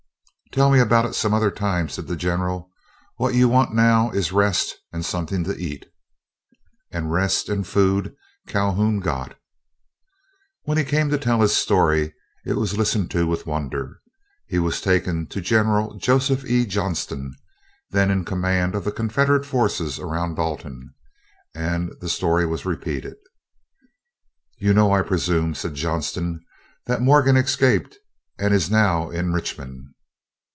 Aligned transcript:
"Tell 0.53 0.69
me 0.69 0.79
about 0.81 1.05
it 1.05 1.15
some 1.15 1.33
other 1.33 1.49
time," 1.49 1.87
said 1.87 2.07
the 2.07 2.17
General. 2.17 2.69
"What 3.15 3.33
you 3.35 3.47
want 3.47 3.73
now 3.73 4.09
is 4.11 4.33
rest 4.33 4.75
and 4.91 5.05
something 5.05 5.45
to 5.45 5.55
eat." 5.57 5.85
And 6.91 7.09
rest 7.09 7.47
and 7.47 7.65
food 7.65 8.13
Calhoun 8.49 8.99
got. 8.99 9.37
When 10.63 10.77
he 10.77 10.83
came 10.83 11.09
to 11.09 11.17
tell 11.17 11.39
his 11.39 11.55
story 11.55 12.13
it 12.45 12.57
was 12.57 12.77
listened 12.77 13.09
to 13.11 13.25
with 13.25 13.47
wonder. 13.47 14.01
He 14.45 14.59
was 14.59 14.81
taken 14.81 15.25
to 15.27 15.39
General 15.39 15.93
Joseph 15.95 16.43
E. 16.43 16.65
Johnston, 16.65 17.33
then 17.91 18.11
in 18.11 18.25
command 18.25 18.75
of 18.75 18.83
the 18.83 18.91
Confederate 18.91 19.45
forces 19.45 19.99
around 19.99 20.35
Dalton, 20.35 20.93
and 21.55 21.93
the 22.01 22.09
story 22.09 22.45
was 22.45 22.65
repeated. 22.65 23.15
"You 24.57 24.73
know, 24.73 24.91
I 24.91 25.01
presume," 25.01 25.55
said 25.55 25.75
Johnston, 25.75 26.41
"that 26.87 27.01
Morgan 27.01 27.37
escaped, 27.37 27.95
and 28.37 28.53
is 28.53 28.69
now 28.69 29.09
in 29.09 29.31
Richmond." 29.31 29.87